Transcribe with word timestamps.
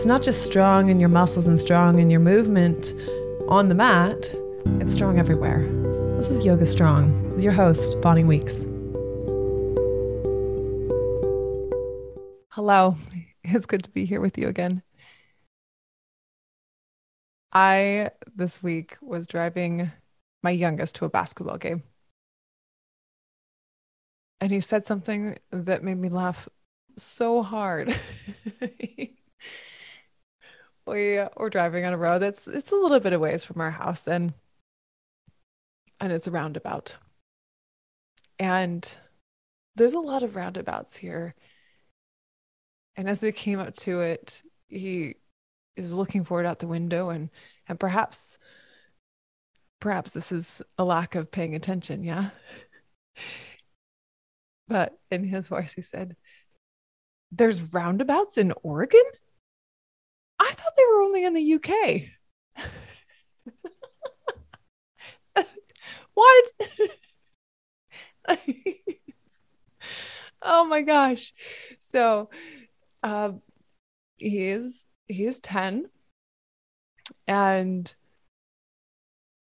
It's 0.00 0.06
not 0.06 0.22
just 0.22 0.44
strong 0.44 0.88
in 0.88 0.98
your 0.98 1.10
muscles 1.10 1.46
and 1.46 1.60
strong 1.60 1.98
in 1.98 2.08
your 2.08 2.20
movement 2.20 2.94
on 3.48 3.68
the 3.68 3.74
mat, 3.74 4.34
it's 4.80 4.94
strong 4.94 5.18
everywhere. 5.18 5.68
This 6.16 6.30
is 6.30 6.42
Yoga 6.42 6.64
Strong 6.64 7.34
with 7.34 7.42
your 7.42 7.52
host, 7.52 8.00
Bonnie 8.00 8.24
Weeks. 8.24 8.64
Hello, 12.48 12.96
it's 13.44 13.66
good 13.66 13.84
to 13.84 13.90
be 13.90 14.06
here 14.06 14.22
with 14.22 14.38
you 14.38 14.48
again. 14.48 14.82
I, 17.52 18.12
this 18.34 18.62
week, 18.62 18.96
was 19.02 19.26
driving 19.26 19.92
my 20.42 20.50
youngest 20.50 20.94
to 20.94 21.04
a 21.04 21.10
basketball 21.10 21.58
game. 21.58 21.82
And 24.40 24.50
he 24.50 24.60
said 24.60 24.86
something 24.86 25.36
that 25.50 25.84
made 25.84 25.98
me 25.98 26.08
laugh 26.08 26.48
so 26.96 27.42
hard. 27.42 27.94
we 30.90 31.18
were 31.36 31.50
driving 31.50 31.84
on 31.84 31.92
a 31.92 31.98
road 31.98 32.20
that's 32.20 32.46
it's 32.46 32.72
a 32.72 32.76
little 32.76 33.00
bit 33.00 33.12
away 33.12 33.36
from 33.38 33.60
our 33.60 33.70
house 33.70 34.06
and 34.06 34.34
and 36.00 36.12
it's 36.12 36.26
a 36.26 36.30
roundabout. 36.30 36.96
And 38.38 38.96
there's 39.76 39.94
a 39.94 40.00
lot 40.00 40.22
of 40.22 40.34
roundabouts 40.34 40.96
here. 40.96 41.34
And 42.96 43.08
as 43.08 43.22
we 43.22 43.32
came 43.32 43.58
up 43.58 43.74
to 43.78 44.00
it 44.00 44.42
he 44.68 45.16
is 45.76 45.92
looking 45.92 46.24
forward 46.24 46.46
out 46.46 46.58
the 46.58 46.66
window 46.66 47.10
and 47.10 47.30
and 47.68 47.78
perhaps 47.78 48.38
perhaps 49.80 50.10
this 50.10 50.30
is 50.32 50.60
a 50.76 50.84
lack 50.84 51.14
of 51.14 51.30
paying 51.30 51.54
attention 51.54 52.04
yeah? 52.04 52.30
But 54.68 55.00
in 55.10 55.24
his 55.24 55.48
voice 55.48 55.72
he 55.72 55.82
said 55.82 56.16
there's 57.32 57.72
roundabouts 57.72 58.38
in 58.38 58.52
Oregon 58.62 59.02
I 60.40 60.50
thought 60.52 60.72
they 60.76 60.84
were 60.90 61.02
only 61.02 61.24
in 61.24 61.34
the 61.34 61.54
UK. 61.54 62.02
what? 66.14 66.50
oh 70.42 70.64
my 70.64 70.80
gosh. 70.80 71.34
So 71.78 72.30
uh, 73.02 73.32
he 74.16 74.46
is 74.48 74.86
he 75.08 75.26
is 75.26 75.40
10 75.40 75.90
and 77.26 77.94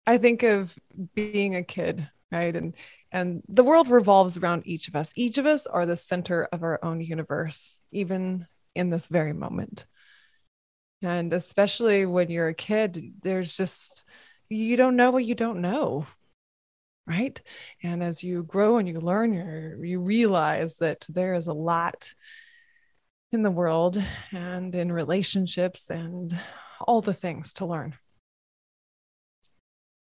I 0.07 0.19
think 0.19 0.43
of 0.43 0.77
being 1.15 1.55
a 1.55 1.63
kid, 1.63 2.09
right? 2.33 2.57
And 2.57 2.75
and 3.13 3.43
the 3.49 3.63
world 3.65 3.89
revolves 3.89 4.37
around 4.37 4.63
each 4.67 4.89
of 4.89 4.97
us. 4.97 5.13
Each 5.15 5.39
of 5.39 5.47
us 5.47 5.67
are 5.69 5.87
the 5.87 5.97
center 5.97 6.49
of 6.53 6.65
our 6.65 6.85
own 6.85 7.01
universe, 7.01 7.81
even 7.93 8.47
in 8.75 8.91
this 8.91 9.07
very 9.07 9.33
moment. 9.33 9.87
And 11.03 11.33
especially 11.33 12.05
when 12.07 12.31
you're 12.31 12.49
a 12.49 12.55
kid, 12.55 13.15
there's 13.23 13.57
just, 13.57 14.05
you 14.49 14.77
don't 14.77 14.97
know 14.97 15.11
what 15.11 15.25
you 15.25 15.35
don't 15.35 15.61
know. 15.61 16.07
Right. 17.07 17.41
And 17.83 18.03
as 18.03 18.23
you 18.23 18.43
grow 18.45 18.77
and 18.77 18.89
you 18.89 19.01
learn, 19.01 19.33
you 19.33 19.83
you 19.83 20.01
realize 20.01 20.77
that 20.77 21.07
there 21.09 21.35
is 21.35 21.49
a 21.49 21.53
lot 21.53 22.15
in 23.33 23.43
the 23.43 23.51
world 23.51 24.01
and 24.33 24.75
in 24.75 24.93
relationships 24.93 25.91
and 25.91 26.39
all 26.81 27.01
the 27.01 27.15
things 27.15 27.53
to 27.55 27.67
learn. 27.67 27.95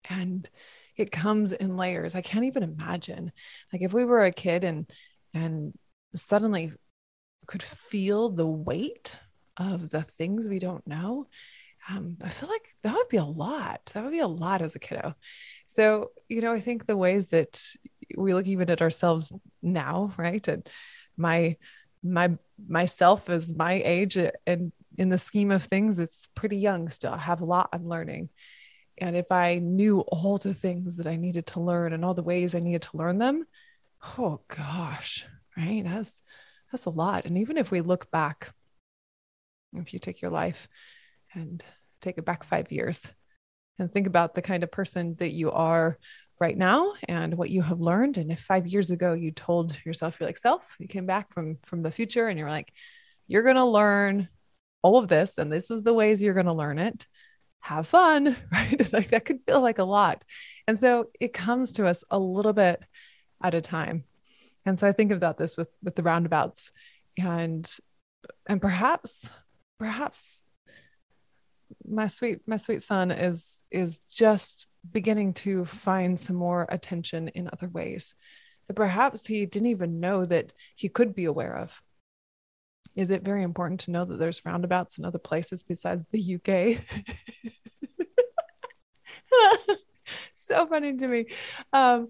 And 0.09 0.47
it 0.95 1.11
comes 1.11 1.53
in 1.53 1.77
layers. 1.77 2.13
I 2.15 2.21
can't 2.21 2.45
even 2.45 2.63
imagine. 2.63 3.31
Like 3.71 3.81
if 3.81 3.93
we 3.93 4.05
were 4.05 4.25
a 4.25 4.31
kid 4.31 4.63
and 4.63 4.91
and 5.33 5.73
suddenly 6.15 6.73
could 7.47 7.63
feel 7.63 8.29
the 8.29 8.45
weight 8.47 9.17
of 9.61 9.89
the 9.89 10.03
things 10.03 10.47
we 10.47 10.59
don't 10.59 10.85
know, 10.87 11.27
um, 11.89 12.17
I 12.21 12.29
feel 12.29 12.49
like 12.49 12.67
that 12.83 12.93
would 12.93 13.09
be 13.09 13.17
a 13.17 13.23
lot. 13.23 13.91
That 13.93 14.03
would 14.03 14.11
be 14.11 14.19
a 14.19 14.27
lot 14.27 14.61
as 14.61 14.75
a 14.75 14.79
kiddo. 14.79 15.15
So, 15.67 16.11
you 16.29 16.41
know, 16.41 16.53
I 16.53 16.59
think 16.59 16.85
the 16.85 16.97
ways 16.97 17.29
that 17.29 17.63
we 18.17 18.33
look 18.33 18.45
even 18.45 18.69
at 18.69 18.81
ourselves 18.81 19.31
now, 19.61 20.13
right? 20.17 20.45
And 20.47 20.67
my 21.17 21.57
my 22.03 22.37
myself 22.67 23.29
as 23.29 23.53
my 23.53 23.81
age 23.83 24.17
and 24.17 24.71
in 24.97 25.09
the 25.09 25.17
scheme 25.17 25.51
of 25.51 25.63
things, 25.63 25.99
it's 25.99 26.27
pretty 26.35 26.57
young 26.57 26.89
still. 26.89 27.13
I 27.13 27.17
have 27.17 27.41
a 27.41 27.45
lot 27.45 27.69
I'm 27.71 27.87
learning. 27.87 28.29
And 28.97 29.15
if 29.15 29.31
I 29.31 29.55
knew 29.55 30.01
all 30.01 30.37
the 30.37 30.53
things 30.53 30.97
that 30.97 31.07
I 31.07 31.15
needed 31.15 31.47
to 31.47 31.61
learn 31.61 31.93
and 31.93 32.03
all 32.03 32.13
the 32.13 32.21
ways 32.23 32.53
I 32.53 32.59
needed 32.59 32.83
to 32.83 32.97
learn 32.97 33.17
them, 33.17 33.45
oh 34.17 34.41
gosh, 34.47 35.25
right? 35.57 35.83
That's 35.83 36.21
that's 36.71 36.85
a 36.85 36.89
lot. 36.89 37.25
And 37.25 37.37
even 37.37 37.57
if 37.57 37.71
we 37.71 37.81
look 37.81 38.11
back 38.11 38.53
if 39.73 39.93
you 39.93 39.99
take 39.99 40.21
your 40.21 40.31
life 40.31 40.67
and 41.33 41.63
take 42.01 42.17
it 42.17 42.25
back 42.25 42.43
five 42.43 42.71
years 42.71 43.09
and 43.79 43.91
think 43.91 44.07
about 44.07 44.35
the 44.35 44.41
kind 44.41 44.63
of 44.63 44.71
person 44.71 45.15
that 45.19 45.31
you 45.31 45.51
are 45.51 45.97
right 46.39 46.57
now 46.57 46.93
and 47.07 47.37
what 47.37 47.51
you 47.51 47.61
have 47.61 47.79
learned. 47.79 48.17
And 48.17 48.31
if 48.31 48.39
five 48.41 48.67
years 48.67 48.91
ago 48.91 49.13
you 49.13 49.31
told 49.31 49.77
yourself 49.85 50.17
you're 50.19 50.27
like 50.27 50.37
self 50.37 50.75
you 50.79 50.87
came 50.87 51.05
back 51.05 51.33
from 51.33 51.57
from 51.63 51.83
the 51.83 51.91
future 51.91 52.27
and 52.27 52.37
you're 52.37 52.49
like 52.49 52.73
you're 53.27 53.43
going 53.43 53.55
to 53.55 53.65
learn 53.65 54.27
all 54.81 54.97
of 54.97 55.07
this 55.07 55.37
and 55.37 55.51
this 55.51 55.69
is 55.69 55.83
the 55.83 55.93
ways 55.93 56.21
you're 56.21 56.33
going 56.33 56.47
to 56.47 56.53
learn 56.53 56.79
it. 56.79 57.07
Have 57.59 57.87
fun 57.87 58.35
right? 58.51 58.93
Like 58.93 59.09
that 59.09 59.25
could 59.25 59.39
feel 59.45 59.61
like 59.61 59.77
a 59.77 59.83
lot. 59.83 60.23
And 60.67 60.77
so 60.77 61.09
it 61.19 61.33
comes 61.33 61.73
to 61.73 61.85
us 61.85 62.03
a 62.09 62.19
little 62.19 62.53
bit 62.53 62.83
at 63.41 63.53
a 63.53 63.61
time. 63.61 64.03
And 64.65 64.79
so 64.79 64.87
i 64.87 64.91
think 64.91 65.11
about 65.11 65.37
this 65.37 65.57
with 65.57 65.69
with 65.83 65.95
the 65.95 66.03
roundabouts. 66.03 66.71
And 67.17 67.71
and 68.47 68.61
perhaps 68.61 69.29
perhaps 69.81 70.43
my 71.87 72.05
sweet 72.05 72.39
my 72.45 72.57
sweet 72.57 72.83
son 72.83 73.09
is 73.09 73.63
is 73.71 73.97
just 74.13 74.67
beginning 74.91 75.33
to 75.33 75.65
find 75.65 76.19
some 76.19 76.35
more 76.35 76.67
attention 76.69 77.29
in 77.29 77.49
other 77.51 77.67
ways 77.67 78.13
that 78.67 78.75
perhaps 78.75 79.25
he 79.25 79.47
didn't 79.47 79.69
even 79.69 79.99
know 79.99 80.23
that 80.23 80.53
he 80.75 80.87
could 80.87 81.15
be 81.15 81.25
aware 81.25 81.57
of. 81.57 81.81
Is 82.95 83.09
it 83.09 83.25
very 83.25 83.41
important 83.41 83.79
to 83.81 83.91
know 83.91 84.05
that 84.05 84.19
there's 84.19 84.45
roundabouts 84.45 84.99
in 84.99 85.05
other 85.05 85.17
places 85.17 85.63
besides 85.63 86.05
the 86.11 86.35
UK 86.35 86.77
so 90.35 90.67
funny 90.67 90.95
to 90.95 91.07
me. 91.07 91.25
Um, 91.73 92.09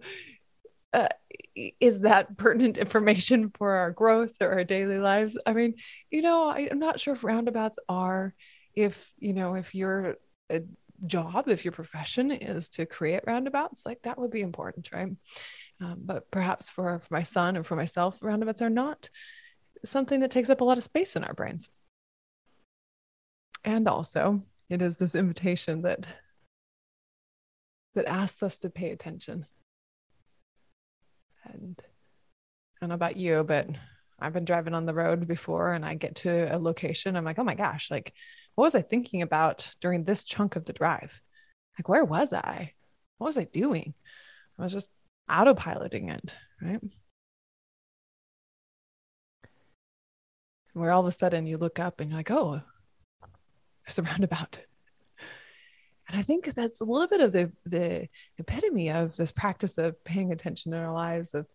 uh, 0.94 1.08
is 1.56 2.02
that 2.02 2.38
pertinent 2.38 2.78
information 2.78 3.52
for 3.58 3.72
our 3.74 3.92
growth 3.92 4.34
or 4.42 4.52
our 4.52 4.64
daily 4.64 4.98
lives? 4.98 5.38
I 5.46 5.54
mean, 5.54 5.76
you 6.10 6.22
know, 6.22 6.46
I, 6.46 6.68
I'm 6.70 6.80
not 6.80 7.00
sure 7.00 7.14
if 7.14 7.24
roundabouts 7.24 7.80
are, 7.90 8.34
if, 8.74 9.12
you 9.18 9.34
know, 9.34 9.56
if 9.56 9.74
your 9.76 10.16
job, 11.06 11.48
if 11.48 11.66
your 11.66 11.72
profession 11.72 12.32
is 12.32 12.70
to 12.70 12.86
create 12.86 13.24
roundabouts, 13.26 13.86
like 13.86 14.02
that 14.04 14.20
would 14.20 14.32
be 14.32 14.42
important, 14.42 14.90
right? 14.92 15.14
Um, 15.80 15.98
but 16.04 16.30
perhaps 16.30 16.70
for, 16.70 17.00
for 17.00 17.14
my 17.14 17.24
son 17.24 17.56
and 17.56 17.66
for 17.66 17.76
myself, 17.76 18.20
roundabouts 18.22 18.62
are 18.62 18.70
not 18.70 19.10
something 19.84 20.20
that 20.20 20.32
takes 20.32 20.50
up 20.50 20.62
a 20.62 20.64
lot 20.64 20.78
of 20.78 20.84
space 20.84 21.16
in 21.16 21.24
our 21.24 21.34
brains. 21.34 21.70
And 23.64 23.88
also, 23.88 24.42
it 24.70 24.82
is 24.82 24.98
this 24.98 25.16
invitation 25.16 25.82
that 25.84 26.08
that 27.94 28.06
asks 28.06 28.42
us 28.42 28.58
to 28.58 28.70
pay 28.70 28.92
attention 28.92 29.46
and 31.54 31.82
I 31.82 32.80
don't 32.82 32.90
know 32.90 32.96
about 32.96 33.18
you, 33.18 33.44
but 33.44 33.68
I've 34.20 34.34
been 34.34 34.46
driving 34.46 34.74
on 34.74 34.86
the 34.86 34.94
road 34.94 35.28
before 35.28 35.74
and 35.74 35.86
I 35.86 35.96
get 35.96 36.16
to 36.18 36.56
a 36.56 36.58
location. 36.58 37.16
I'm 37.16 37.26
like, 37.26 37.40
oh 37.40 37.44
my 37.44 37.56
gosh, 37.56 37.90
like, 37.90 38.14
what 38.56 38.66
was 38.66 38.76
I 38.76 38.82
thinking 38.82 39.22
about 39.22 39.74
during 39.82 40.04
this 40.04 40.24
chunk 40.24 40.56
of 40.56 40.66
the 40.66 40.74
drive? 40.74 41.22
Like, 41.78 41.90
where 41.90 42.06
was 42.06 42.34
I? 42.34 42.74
What 43.18 43.28
was 43.28 43.38
I 43.38 43.46
doing? 43.46 43.94
I 44.60 44.64
was 44.64 44.74
just 44.74 44.90
autopiloting 45.30 46.14
it, 46.14 46.36
right? 46.62 46.82
Where 50.74 50.92
all 50.92 51.02
of 51.02 51.08
a 51.08 51.12
sudden 51.12 51.46
you 51.46 51.58
look 51.58 51.80
up 51.80 52.00
and 52.00 52.10
you're 52.10 52.20
like, 52.20 52.32
oh, 52.32 52.62
there's 53.86 54.00
a 54.00 54.04
roundabout. 54.04 54.60
And 56.12 56.20
I 56.20 56.24
think 56.24 56.54
that's 56.54 56.82
a 56.82 56.84
little 56.84 57.08
bit 57.08 57.22
of 57.22 57.32
the 57.32 57.52
the 57.66 58.10
epitome 58.38 58.90
of 58.90 59.16
this 59.16 59.32
practice 59.32 59.78
of 59.78 60.04
paying 60.04 60.32
attention 60.32 60.74
in 60.74 60.80
our 60.80 60.94
lives 60.94 61.34
of 61.34 61.48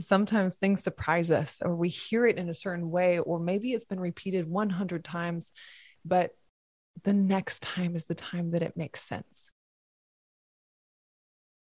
sometimes 0.00 0.56
things 0.56 0.82
surprise 0.82 1.30
us 1.30 1.60
or 1.64 1.74
we 1.74 1.88
hear 1.88 2.26
it 2.26 2.36
in 2.36 2.48
a 2.48 2.54
certain 2.54 2.90
way 2.90 3.18
or 3.18 3.40
maybe 3.40 3.72
it's 3.72 3.86
been 3.86 3.98
repeated 3.98 4.48
100 4.48 5.02
times 5.02 5.52
but 6.04 6.32
the 7.04 7.12
next 7.12 7.62
time 7.62 7.96
is 7.96 8.04
the 8.04 8.14
time 8.14 8.52
that 8.52 8.62
it 8.62 8.76
makes 8.76 9.02
sense. 9.02 9.50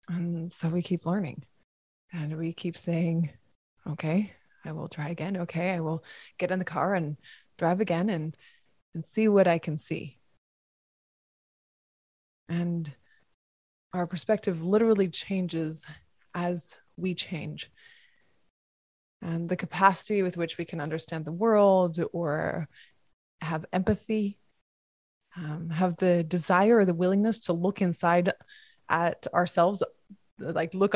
And 0.09 0.53
so 0.53 0.69
we 0.69 0.83
keep 0.83 1.07
learning 1.07 1.45
and 2.13 2.37
we 2.37 2.53
keep 2.53 2.77
saying, 2.77 3.31
okay, 3.89 4.33
I 4.65 4.73
will 4.73 4.89
try 4.89 5.09
again. 5.09 5.37
Okay, 5.39 5.73
I 5.73 5.81
will 5.81 6.05
get 6.39 6.51
in 6.51 6.59
the 6.59 6.65
car 6.65 6.95
and 6.95 7.17
drive 7.59 7.81
again 7.81 8.09
and 8.09 8.37
and 8.95 9.05
see 9.05 9.29
what 9.29 9.47
I 9.47 9.59
can 9.59 9.79
see. 9.79 10.19
And 12.49 12.93
our 13.93 14.07
perspective 14.07 14.63
literally 14.63 15.09
changes 15.09 15.87
as 16.35 16.77
we 16.97 17.15
change. 17.15 17.71
And 19.23 19.49
the 19.49 19.57
capacity 19.57 20.23
with 20.23 20.37
which 20.37 20.59
we 20.59 20.65
can 20.65 20.81
understand 20.81 21.25
the 21.25 21.33
world 21.33 21.99
or 22.13 22.69
have 23.41 23.65
empathy, 23.73 24.39
um, 25.37 25.71
have 25.71 25.97
the 25.97 26.23
desire 26.23 26.79
or 26.79 26.85
the 26.85 26.95
willingness 26.95 27.39
to 27.41 27.53
look 27.53 27.81
inside 27.81 28.33
at 28.89 29.27
ourselves, 29.33 29.83
like 30.39 30.75
look 30.75 30.95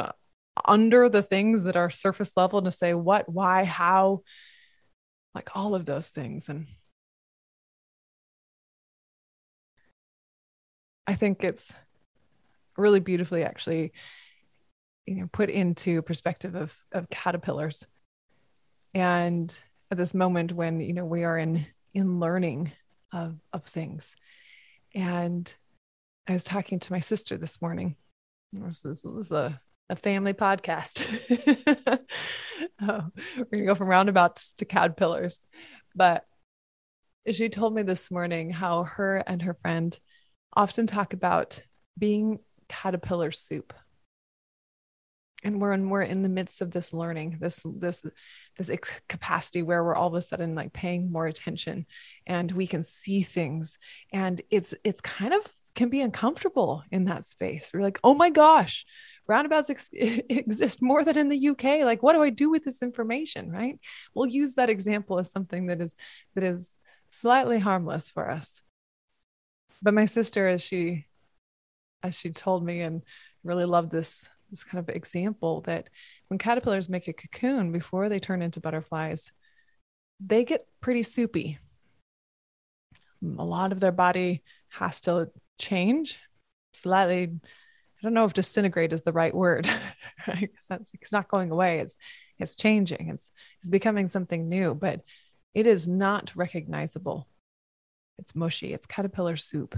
under 0.65 1.09
the 1.09 1.23
things 1.23 1.65
that 1.65 1.77
are 1.77 1.91
surface 1.91 2.37
level 2.37 2.63
to 2.63 2.71
say 2.71 2.95
what, 2.95 3.29
why, 3.29 3.65
how, 3.65 4.23
like 5.35 5.51
all 5.55 5.75
of 5.75 5.87
those 5.87 6.09
things. 6.09 6.49
And 6.49 6.67
I 11.11 11.15
think 11.17 11.43
it's 11.43 11.75
really 12.77 13.01
beautifully 13.01 13.43
actually 13.43 13.93
you 15.07 15.17
know 15.17 15.29
put 15.33 15.51
into 15.51 16.03
perspective 16.03 16.55
of 16.55 16.73
of 16.93 17.11
caterpillars. 17.11 17.85
And 18.95 19.53
at 19.91 19.99
this 19.99 20.15
moment 20.15 20.53
when 20.53 20.81
you 20.81 20.93
know 20.93 21.05
we 21.05 21.25
are 21.25 21.37
in 21.37 21.67
in 21.95 22.21
learning 22.21 22.71
of 23.13 23.35
of 23.53 23.65
things. 23.65 24.15
And 24.95 25.53
i 26.29 26.33
was 26.33 26.45
talking 26.45 26.79
to 26.79 26.93
my 26.93 27.01
sister 27.01 27.37
this 27.37 27.61
morning. 27.61 27.97
This 28.53 28.85
is, 28.85 29.03
this 29.03 29.27
is 29.27 29.33
a, 29.33 29.61
a 29.89 29.97
family 29.97 30.33
podcast. 30.33 31.05
Oh, 32.83 33.05
we're 33.37 33.59
to 33.59 33.65
go 33.67 33.75
from 33.75 33.89
roundabouts 33.89 34.53
to 34.55 34.65
caterpillars. 34.65 35.45
But 35.93 36.25
she 37.29 37.49
told 37.49 37.75
me 37.75 37.83
this 37.83 38.11
morning 38.11 38.51
how 38.51 38.85
her 38.85 39.19
and 39.27 39.43
her 39.43 39.55
friend 39.55 39.99
often 40.55 40.87
talk 40.87 41.13
about 41.13 41.61
being 41.99 42.41
caterpillar 42.69 43.33
soup. 43.33 43.73
And 45.43 45.61
we're 45.61 45.73
in, 45.73 45.89
we're 45.89 46.03
in 46.03 46.23
the 46.23 46.29
midst 46.29 46.61
of 46.61 46.71
this 46.71 46.93
learning 46.93 47.39
this 47.41 47.65
this 47.65 48.05
this 48.59 48.71
capacity 49.09 49.63
where 49.63 49.83
we're 49.83 49.95
all 49.95 50.09
of 50.09 50.15
a 50.15 50.21
sudden 50.21 50.55
like 50.55 50.75
paying 50.75 51.11
more 51.11 51.27
attention 51.27 51.87
and 52.27 52.53
we 52.53 52.67
can 52.67 52.83
see 52.83 53.23
things. 53.23 53.79
And 54.13 54.43
it's 54.51 54.75
it's 54.85 55.01
kind 55.01 55.33
of 55.33 55.41
can 55.75 55.89
be 55.89 56.03
uncomfortable 56.03 56.83
in 56.91 57.07
that 57.07 57.25
space. 57.25 57.71
We're 57.73 57.81
like 57.81 57.99
oh 58.05 58.15
my 58.15 58.31
gosh 58.31 58.85
roundabouts 59.27 59.71
ex- 59.71 59.91
exist 59.93 60.83
more 60.83 61.05
than 61.05 61.17
in 61.17 61.29
the 61.29 61.49
uk 61.51 61.63
like 61.63 62.03
what 62.03 62.15
do 62.15 62.23
i 62.23 62.31
do 62.31 62.51
with 62.51 62.65
this 62.65 62.83
information? 62.83 63.51
Right? 63.51 63.81
We'll 64.15 64.29
use 64.29 64.57
that 64.57 64.69
example 64.69 65.19
as 65.19 65.33
something 65.33 65.69
that 65.69 65.81
is 65.81 65.95
that 66.35 66.45
is 66.45 66.75
slightly 67.11 67.59
harmless 67.59 68.11
for 68.11 68.31
us 68.31 68.61
but 69.83 69.95
my 69.95 70.05
sister 70.05 70.49
as 70.49 70.63
she 70.63 71.07
as 72.03 72.15
she 72.15 72.31
told 72.31 72.65
me 72.65 72.81
and 72.81 73.03
really 73.45 73.65
loved 73.65 73.91
this 73.91 74.29
this 74.51 74.65
kind 74.65 74.79
of 74.81 74.95
example 74.95 75.61
that 75.63 75.89
when 76.29 76.39
caterpillars 76.39 76.89
make 76.89 77.09
a 77.09 77.13
cocoon 77.13 77.73
before 77.73 78.09
they 78.09 78.19
turn 78.19 78.43
into 78.43 78.61
butterflies 78.61 79.31
they 80.21 80.45
get 80.45 80.67
pretty 80.81 81.03
soupy. 81.03 81.59
A 83.23 83.45
lot 83.45 83.73
of 83.73 83.81
their 83.81 83.93
body 83.93 84.43
has 84.69 85.01
to 85.03 85.31
change 85.59 86.19
slightly. 86.73 87.23
I 87.25 88.03
don't 88.03 88.15
know 88.15 88.25
if 88.25 88.35
disintegrate 88.35 88.93
is 88.93 89.03
the 89.03 89.13
right 89.13 89.35
word 89.35 89.69
right? 90.29 90.51
That's 90.69 90.91
it's 90.95 91.13
not 91.13 91.29
going 91.29 91.51
away. 91.51 91.81
It's 91.81 91.97
it's 92.39 92.57
changing. 92.57 93.09
It's 93.09 93.31
it's 93.61 93.69
becoming 93.69 94.09
something 94.09 94.49
new 94.49 94.75
but 94.75 95.01
it 95.55 95.67
is 95.67 95.89
not 95.89 96.33
recognizable 96.37 97.27
it's 98.21 98.37
mushy, 98.37 98.73
it's 98.73 98.87
caterpillar 98.87 99.37
soup. 99.37 99.77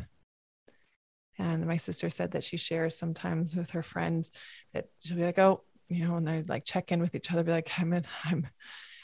And 1.38 1.66
my 1.66 1.78
sister 1.78 2.10
said 2.10 2.32
that 2.32 2.44
she 2.44 2.56
shares 2.56 2.96
sometimes 2.96 3.56
with 3.56 3.70
her 3.70 3.82
friends 3.82 4.30
that 4.74 4.88
she'll 5.00 5.16
be 5.16 5.24
like, 5.24 5.38
oh, 5.38 5.62
you 5.88 6.06
know, 6.06 6.16
and 6.16 6.26
they 6.26 6.42
like 6.42 6.64
check 6.64 6.92
in 6.92 7.00
with 7.00 7.14
each 7.14 7.32
other, 7.32 7.42
be 7.42 7.52
like, 7.52 7.70
I'm 7.78 7.92
in, 7.92 8.04
I'm, 8.24 8.46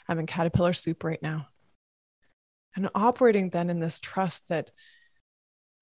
I'm 0.07 0.19
in 0.19 0.25
caterpillar 0.25 0.73
soup 0.73 1.03
right 1.03 1.21
now. 1.21 1.47
And 2.75 2.89
operating 2.93 3.49
then 3.49 3.69
in 3.69 3.79
this 3.79 3.99
trust 3.99 4.47
that 4.49 4.71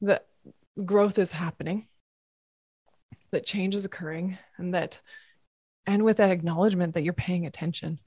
that 0.02 0.28
growth 0.86 1.20
is 1.20 1.32
happening, 1.32 1.88
that 3.32 3.46
change 3.46 3.76
is 3.76 3.84
occurring, 3.84 4.38
and 4.58 4.74
that, 4.74 5.02
and 5.86 6.04
with 6.04 6.18
that 6.18 6.32
acknowledgement 6.32 6.94
that 6.94 7.04
you're 7.04 7.14
paying 7.14 7.46
attention 7.46 8.00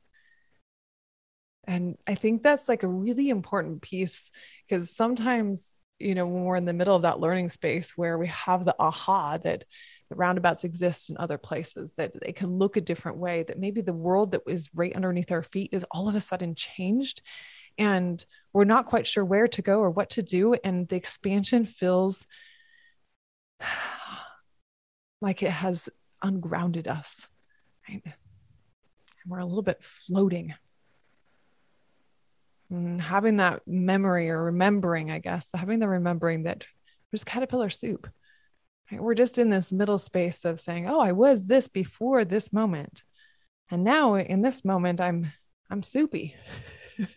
and 1.64 1.96
I 2.06 2.14
think 2.14 2.42
that's 2.42 2.68
like 2.68 2.82
a 2.82 2.88
really 2.88 3.28
important 3.28 3.82
piece 3.82 4.32
because 4.68 4.94
sometimes, 4.94 5.74
you 5.98 6.14
know, 6.14 6.26
when 6.26 6.44
we're 6.44 6.56
in 6.56 6.64
the 6.64 6.72
middle 6.72 6.96
of 6.96 7.02
that 7.02 7.20
learning 7.20 7.50
space 7.50 7.96
where 7.96 8.18
we 8.18 8.28
have 8.28 8.64
the 8.64 8.74
aha 8.78 9.38
that 9.38 9.64
the 10.08 10.16
roundabouts 10.16 10.64
exist 10.64 11.10
in 11.10 11.16
other 11.18 11.38
places, 11.38 11.92
that 11.96 12.12
they 12.20 12.32
can 12.32 12.58
look 12.58 12.76
a 12.76 12.80
different 12.80 13.18
way, 13.18 13.42
that 13.44 13.58
maybe 13.58 13.80
the 13.80 13.92
world 13.92 14.32
that 14.32 14.42
is 14.46 14.70
right 14.74 14.94
underneath 14.96 15.30
our 15.30 15.42
feet 15.42 15.70
is 15.72 15.84
all 15.90 16.08
of 16.08 16.14
a 16.14 16.20
sudden 16.20 16.54
changed 16.54 17.22
and 17.80 18.24
we're 18.52 18.64
not 18.64 18.86
quite 18.86 19.06
sure 19.06 19.24
where 19.24 19.48
to 19.48 19.62
go 19.62 19.80
or 19.80 19.90
what 19.90 20.10
to 20.10 20.22
do. 20.22 20.54
And 20.62 20.86
the 20.88 20.96
expansion 20.96 21.64
feels 21.64 22.26
like 25.22 25.42
it 25.42 25.50
has 25.50 25.88
ungrounded 26.22 26.86
us. 26.86 27.28
Right? 27.88 28.02
And 28.04 28.14
we're 29.26 29.38
a 29.38 29.46
little 29.46 29.62
bit 29.62 29.82
floating 29.82 30.54
having 32.70 33.36
that 33.36 33.62
memory 33.66 34.30
or 34.30 34.44
remembering, 34.44 35.10
I 35.10 35.18
guess, 35.18 35.48
having 35.54 35.80
the 35.80 35.88
remembering 35.88 36.44
that 36.44 36.66
there's 37.10 37.24
caterpillar 37.24 37.70
soup. 37.70 38.08
Right? 38.90 39.00
We're 39.00 39.14
just 39.14 39.38
in 39.38 39.50
this 39.50 39.72
middle 39.72 39.98
space 39.98 40.44
of 40.44 40.60
saying, 40.60 40.88
"Oh, 40.88 41.00
I 41.00 41.12
was 41.12 41.46
this 41.46 41.68
before 41.68 42.24
this 42.24 42.52
moment, 42.52 43.02
and 43.70 43.84
now 43.84 44.14
in 44.14 44.42
this 44.42 44.64
moment, 44.64 45.00
I'm 45.00 45.32
I'm 45.68 45.82
soupy," 45.82 46.36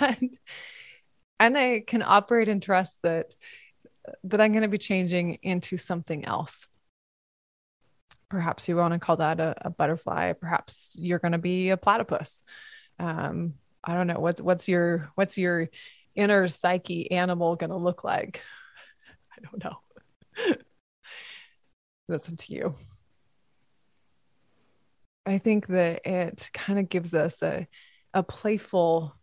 and 0.00 0.38
and 1.38 1.58
I 1.58 1.84
can 1.86 2.02
operate 2.02 2.48
and 2.48 2.62
trust 2.62 2.94
that 3.02 3.34
that 4.24 4.40
I'm 4.40 4.52
going 4.52 4.62
to 4.62 4.68
be 4.68 4.78
changing 4.78 5.38
into 5.42 5.76
something 5.76 6.24
else. 6.24 6.66
Perhaps 8.28 8.68
you 8.68 8.76
want 8.76 8.92
to 8.92 8.98
call 8.98 9.16
that 9.16 9.40
a, 9.40 9.54
a 9.66 9.70
butterfly. 9.70 10.32
Perhaps 10.32 10.94
you're 10.98 11.18
going 11.20 11.32
to 11.32 11.38
be 11.38 11.70
a 11.70 11.76
platypus. 11.76 12.42
Um, 12.98 13.54
I 13.84 13.94
don't 13.94 14.06
know 14.06 14.18
what's 14.18 14.40
what's 14.40 14.68
your 14.68 15.10
what's 15.14 15.36
your 15.36 15.68
inner 16.14 16.48
psyche 16.48 17.10
animal 17.10 17.56
going 17.56 17.70
to 17.70 17.76
look 17.76 18.04
like? 18.04 18.40
I 19.36 19.40
don't 19.42 19.64
know. 19.64 20.56
That's 22.08 22.28
up 22.28 22.36
to 22.38 22.54
you. 22.54 22.74
I 25.26 25.38
think 25.38 25.66
that 25.68 26.06
it 26.06 26.50
kind 26.52 26.78
of 26.78 26.88
gives 26.88 27.14
us 27.14 27.42
a 27.42 27.66
a 28.12 28.22
playful 28.22 29.14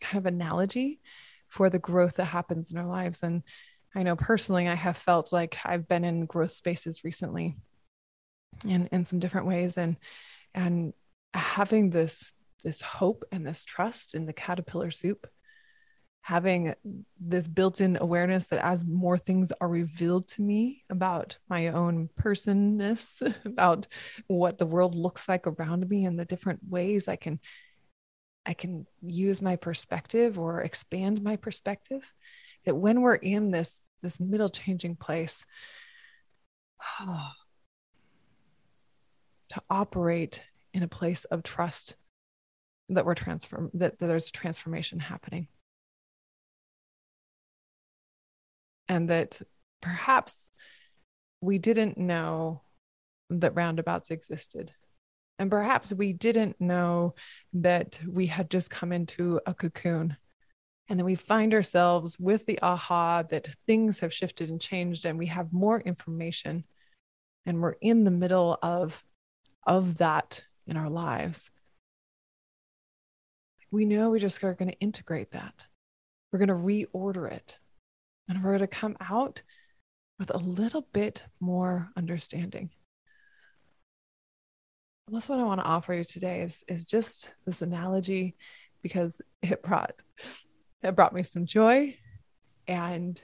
kind 0.00 0.18
of 0.18 0.26
analogy 0.26 1.00
for 1.48 1.70
the 1.70 1.78
growth 1.78 2.16
that 2.16 2.26
happens 2.26 2.70
in 2.70 2.78
our 2.78 2.86
lives 2.86 3.22
and 3.22 3.42
I 3.94 4.02
know 4.04 4.14
personally 4.14 4.68
I 4.68 4.74
have 4.74 4.96
felt 4.96 5.32
like 5.32 5.58
I've 5.64 5.88
been 5.88 6.04
in 6.04 6.26
growth 6.26 6.52
spaces 6.52 7.02
recently 7.02 7.54
in 8.64 8.88
in 8.92 9.04
some 9.04 9.18
different 9.18 9.46
ways 9.46 9.76
and 9.76 9.96
and 10.54 10.92
having 11.34 11.90
this 11.90 12.34
this 12.60 12.80
hope 12.80 13.24
and 13.32 13.46
this 13.46 13.64
trust 13.64 14.14
in 14.14 14.26
the 14.26 14.32
caterpillar 14.32 14.90
soup 14.90 15.26
having 16.22 16.74
this 17.18 17.48
built-in 17.48 17.96
awareness 18.00 18.46
that 18.46 18.64
as 18.64 18.84
more 18.84 19.16
things 19.16 19.52
are 19.60 19.68
revealed 19.68 20.28
to 20.28 20.42
me 20.42 20.84
about 20.90 21.38
my 21.48 21.68
own 21.68 22.08
personness 22.14 23.22
about 23.44 23.86
what 24.26 24.58
the 24.58 24.66
world 24.66 24.94
looks 24.94 25.28
like 25.28 25.46
around 25.46 25.88
me 25.88 26.04
and 26.04 26.18
the 26.18 26.24
different 26.24 26.60
ways 26.68 27.08
i 27.08 27.16
can 27.16 27.40
i 28.44 28.52
can 28.52 28.86
use 29.02 29.40
my 29.40 29.56
perspective 29.56 30.38
or 30.38 30.60
expand 30.60 31.22
my 31.22 31.36
perspective 31.36 32.02
that 32.64 32.74
when 32.74 33.00
we're 33.00 33.14
in 33.14 33.50
this 33.50 33.80
this 34.02 34.20
middle 34.20 34.50
changing 34.50 34.96
place 34.96 35.46
to 39.48 39.62
operate 39.68 40.44
in 40.72 40.82
a 40.82 40.88
place 40.88 41.24
of 41.24 41.42
trust 41.42 41.96
that 42.90 43.04
we're 43.04 43.14
transform 43.14 43.70
that, 43.74 43.98
that 43.98 44.06
there's 44.06 44.30
transformation 44.30 44.98
happening. 44.98 45.48
And 48.88 49.08
that 49.08 49.40
perhaps 49.80 50.50
we 51.40 51.58
didn't 51.58 51.96
know 51.96 52.62
that 53.30 53.54
roundabouts 53.54 54.10
existed. 54.10 54.72
And 55.38 55.50
perhaps 55.50 55.92
we 55.92 56.12
didn't 56.12 56.60
know 56.60 57.14
that 57.54 57.98
we 58.06 58.26
had 58.26 58.50
just 58.50 58.70
come 58.70 58.92
into 58.92 59.40
a 59.46 59.54
cocoon. 59.54 60.16
And 60.88 60.98
then 60.98 61.06
we 61.06 61.14
find 61.14 61.54
ourselves 61.54 62.18
with 62.18 62.44
the 62.46 62.58
aha 62.60 63.22
that 63.30 63.48
things 63.66 64.00
have 64.00 64.12
shifted 64.12 64.50
and 64.50 64.60
changed 64.60 65.06
and 65.06 65.18
we 65.18 65.26
have 65.26 65.52
more 65.52 65.80
information 65.80 66.64
and 67.46 67.62
we're 67.62 67.76
in 67.80 68.04
the 68.04 68.10
middle 68.10 68.58
of 68.62 69.02
of 69.66 69.98
that 69.98 70.44
in 70.66 70.76
our 70.76 70.90
lives. 70.90 71.50
We 73.70 73.84
know 73.84 74.10
we 74.10 74.20
just 74.20 74.42
are 74.42 74.54
going 74.54 74.70
to 74.70 74.78
integrate 74.78 75.32
that. 75.32 75.66
We're 76.32 76.44
going 76.44 76.48
to 76.48 76.54
reorder 76.54 77.30
it. 77.30 77.58
And 78.28 78.42
we're 78.42 78.56
going 78.56 78.60
to 78.60 78.66
come 78.66 78.96
out 79.00 79.42
with 80.18 80.30
a 80.34 80.38
little 80.38 80.86
bit 80.92 81.24
more 81.40 81.90
understanding. 81.96 82.70
And 85.06 85.16
that's 85.16 85.28
what 85.28 85.40
I 85.40 85.44
want 85.44 85.60
to 85.60 85.66
offer 85.66 85.94
you 85.94 86.04
today 86.04 86.42
is, 86.42 86.62
is 86.68 86.84
just 86.84 87.34
this 87.44 87.62
analogy 87.62 88.36
because 88.82 89.20
it 89.42 89.62
brought 89.62 90.02
it 90.82 90.96
brought 90.96 91.12
me 91.12 91.22
some 91.22 91.46
joy 91.46 91.96
and 92.66 93.20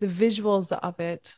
the 0.00 0.06
visuals 0.06 0.72
of 0.72 0.98
it 1.00 1.36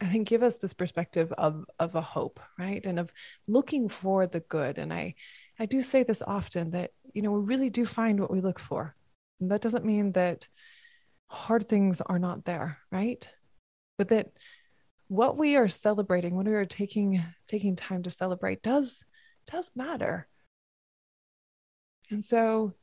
I 0.00 0.06
think 0.06 0.28
give 0.28 0.42
us 0.42 0.58
this 0.58 0.74
perspective 0.74 1.32
of 1.32 1.64
of 1.78 1.94
a 1.94 2.00
hope, 2.00 2.40
right? 2.58 2.84
And 2.84 2.98
of 2.98 3.10
looking 3.46 3.88
for 3.88 4.26
the 4.26 4.40
good. 4.40 4.78
And 4.78 4.92
I 4.92 5.14
I 5.58 5.66
do 5.66 5.82
say 5.82 6.02
this 6.02 6.22
often 6.22 6.70
that 6.72 6.90
you 7.14 7.22
know 7.22 7.32
we 7.32 7.40
really 7.40 7.70
do 7.70 7.86
find 7.86 8.20
what 8.20 8.30
we 8.30 8.40
look 8.40 8.58
for. 8.58 8.94
And 9.40 9.50
that 9.50 9.60
doesn't 9.62 9.84
mean 9.84 10.12
that 10.12 10.48
hard 11.28 11.68
things 11.68 12.00
are 12.00 12.18
not 12.18 12.44
there, 12.44 12.78
right? 12.90 13.28
But 13.98 14.08
that 14.08 14.32
what 15.08 15.36
we 15.36 15.56
are 15.56 15.68
celebrating, 15.68 16.34
when 16.34 16.46
we 16.46 16.54
are 16.54 16.66
taking 16.66 17.22
taking 17.46 17.76
time 17.76 18.02
to 18.02 18.10
celebrate, 18.10 18.62
does 18.62 19.04
does 19.50 19.70
matter. 19.74 20.28
And 22.10 22.24
so 22.24 22.74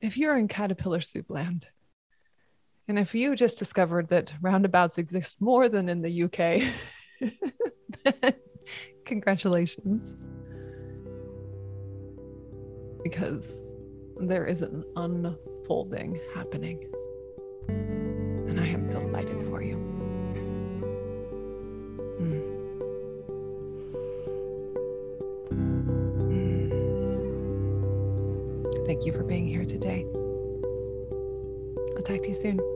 if 0.00 0.16
you're 0.16 0.36
in 0.36 0.48
caterpillar 0.48 1.00
soup 1.00 1.30
land, 1.30 1.66
and 2.88 2.98
if 2.98 3.14
you 3.14 3.36
just 3.36 3.58
discovered 3.58 4.08
that 4.08 4.34
roundabouts 4.40 4.98
exist 4.98 5.40
more 5.40 5.68
than 5.68 5.88
in 5.88 6.02
the 6.02 6.24
UK, 6.24 6.62
congratulations. 9.04 10.16
Because 13.04 13.62
there 14.16 14.46
is 14.46 14.62
an 14.62 14.82
unfolding 14.96 16.18
happening. 16.34 16.90
And 17.68 18.58
I 18.60 18.66
am 18.66 18.90
delighted 18.90 19.46
for 19.46 19.62
you. 19.62 19.76
Mm. 22.20 22.42
Mm. 26.30 28.86
Thank 28.86 29.06
you 29.06 29.12
for 29.12 29.22
being 29.22 29.46
here 29.46 29.64
today. 29.64 30.04
I'll 31.96 32.02
talk 32.02 32.22
to 32.22 32.28
you 32.28 32.34
soon. 32.34 32.71